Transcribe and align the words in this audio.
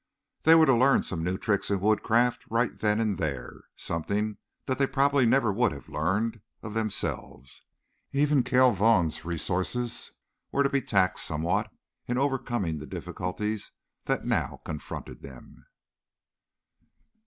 They 0.41 0.55
were 0.55 0.65
to 0.65 0.75
learn 0.75 1.03
some 1.03 1.23
new 1.23 1.37
tricks 1.37 1.69
in 1.69 1.79
woodcraft 1.79 2.45
right 2.49 2.75
then 2.75 2.99
and 2.99 3.19
there, 3.19 3.65
something 3.75 4.37
that 4.65 4.79
they 4.79 4.87
probably 4.87 5.27
never 5.27 5.53
would 5.53 5.71
have 5.71 5.87
learned 5.89 6.41
of 6.63 6.73
themselves. 6.73 7.61
Even 8.11 8.41
Cale 8.41 8.71
Vaughn's 8.71 9.23
resources 9.25 10.11
were 10.51 10.63
to 10.63 10.71
be 10.71 10.81
taxed 10.81 11.23
somewhat 11.23 11.71
in 12.07 12.17
overcoming 12.17 12.79
the 12.79 12.87
difficulties 12.87 13.73
that 14.05 14.25
now 14.25 14.59
confronted 14.65 15.21
them. 15.21 15.67